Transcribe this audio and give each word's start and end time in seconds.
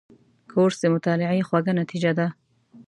کورس 0.51 0.77
د 0.81 0.85
مطالعې 0.95 1.45
خوږه 1.47 1.73
نتیجه 1.81 2.11
ده. 2.19 2.27